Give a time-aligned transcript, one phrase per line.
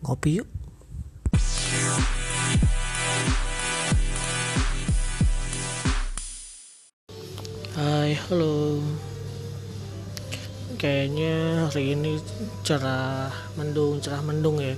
[0.00, 0.48] ngopi yuk.
[7.76, 8.80] Hai halo.
[10.80, 12.16] Kayaknya hari ini
[12.64, 13.28] cerah
[13.60, 14.72] mendung cerah mendung ya.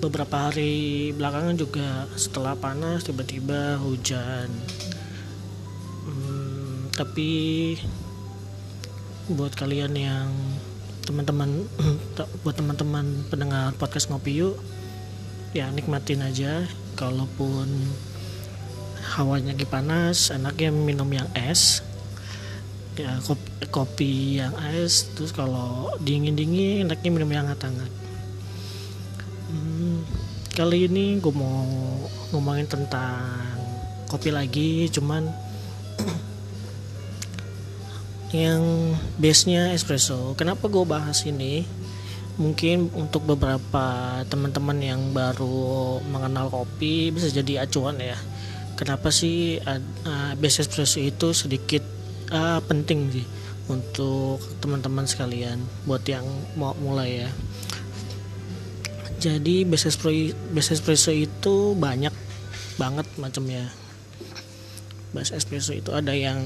[0.00, 4.48] Beberapa hari belakangan juga setelah panas tiba-tiba hujan.
[6.08, 7.30] Hmm, Tapi
[9.28, 10.32] buat kalian yang
[11.10, 11.66] teman-teman
[12.46, 14.56] buat teman-teman pendengar podcast ngopi yuk
[15.50, 16.64] ya nikmatin aja.
[16.94, 17.66] Kalaupun
[19.18, 21.82] hawanya lagi panas enaknya minum yang es.
[22.94, 27.92] Ya kopi, kopi yang es terus kalau dingin dingin enaknya minum yang hangat hangat
[29.50, 29.98] hmm,
[30.54, 31.66] kali ini gue mau
[32.34, 33.56] ngomongin tentang
[34.06, 35.26] kopi lagi cuman
[38.30, 40.38] yang base nya espresso.
[40.38, 41.66] Kenapa gue bahas ini?
[42.38, 48.16] Mungkin untuk beberapa teman-teman yang baru mengenal kopi bisa jadi acuan ya.
[48.78, 51.84] Kenapa sih uh, base espresso itu sedikit
[52.32, 53.26] uh, penting sih
[53.68, 56.24] untuk teman-teman sekalian buat yang
[56.56, 57.30] mau mulai ya?
[59.20, 62.14] Jadi base espresso, base espresso itu banyak
[62.80, 63.68] banget macamnya.
[65.12, 66.40] Base espresso itu ada yang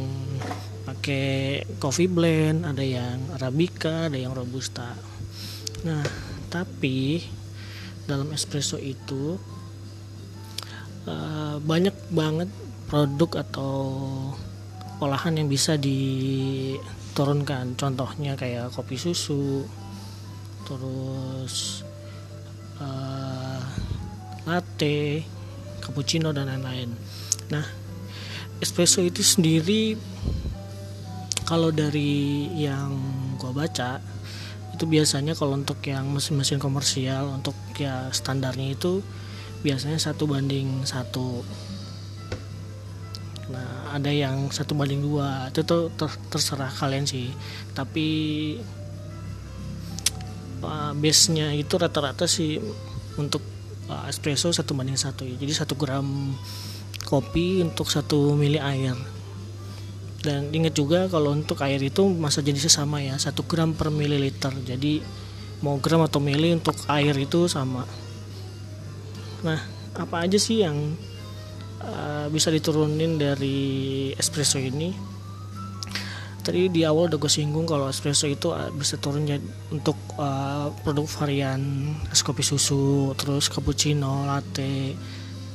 [0.85, 4.93] pakai coffee blend ada yang arabica ada yang robusta.
[5.85, 6.05] Nah
[6.53, 7.25] tapi
[8.05, 9.41] dalam espresso itu
[11.09, 12.53] uh, banyak banget
[12.85, 13.75] produk atau
[15.01, 17.75] olahan yang bisa diturunkan.
[17.81, 19.65] Contohnya kayak kopi susu
[20.65, 21.85] terus
[22.81, 23.61] uh,
[24.45, 25.25] latte
[25.81, 26.93] cappuccino dan lain-lain.
[27.49, 27.65] Nah
[28.61, 29.97] espresso itu sendiri
[31.45, 32.97] kalau dari yang
[33.37, 34.01] gue baca
[34.75, 39.05] itu biasanya kalau untuk yang mesin-mesin komersial untuk ya standarnya itu
[39.63, 41.47] biasanya satu banding satu.
[43.55, 47.31] Nah ada yang satu banding dua itu tuh ter terserah kalian sih.
[47.71, 48.09] Tapi
[50.67, 52.59] uh, base nya itu rata-rata sih
[53.15, 53.47] untuk
[53.87, 55.39] uh, espresso satu banding satu ya.
[55.39, 56.35] Jadi satu gram
[57.07, 59.14] kopi untuk satu mili air
[60.25, 64.57] dan ingat juga kalau untuk air itu masa jenisnya sama ya 1 gram per mililiter.
[64.65, 65.05] Jadi
[65.61, 67.85] mau gram atau mili untuk air itu sama.
[69.45, 69.61] Nah
[69.95, 70.97] apa aja sih yang
[71.85, 74.97] uh, bisa diturunin dari espresso ini?
[76.45, 79.29] Tadi di awal udah gue singgung kalau espresso itu uh, bisa turun
[79.73, 84.97] untuk uh, produk varian es kopi susu terus cappuccino latte.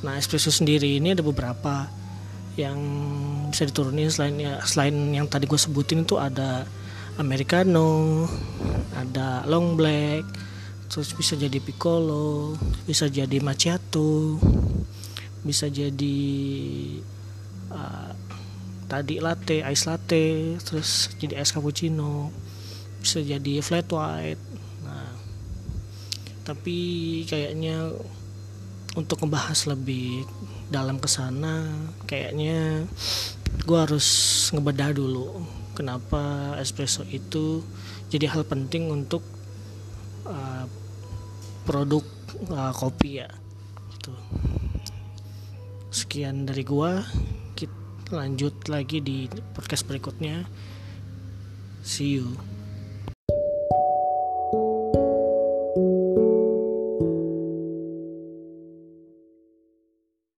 [0.06, 1.99] Nah espresso sendiri ini ada beberapa
[2.60, 2.78] yang
[3.48, 6.68] bisa diturunin selain ya selain yang tadi gue sebutin itu ada
[7.16, 8.28] americano
[8.94, 10.28] ada long black
[10.90, 14.36] terus bisa jadi piccolo bisa jadi macchiato
[15.40, 16.18] bisa jadi
[17.72, 18.12] uh,
[18.90, 22.28] tadi latte ice latte terus jadi es cappuccino
[23.00, 24.42] bisa jadi flat white
[24.84, 25.14] nah.
[26.40, 26.78] Tapi
[27.30, 27.94] kayaknya
[29.00, 30.28] untuk ngebahas lebih
[30.68, 31.66] dalam ke sana
[32.04, 32.84] kayaknya
[33.64, 34.06] gue harus
[34.52, 35.42] ngebedah dulu
[35.74, 37.64] kenapa espresso itu
[38.12, 39.24] jadi hal penting untuk
[40.28, 40.68] uh,
[41.64, 42.04] produk
[42.52, 43.30] uh, kopi ya
[43.96, 44.12] gitu.
[45.90, 46.92] sekian dari gue
[47.56, 47.80] kita
[48.10, 50.42] lanjut lagi di podcast berikutnya.
[51.80, 52.59] See you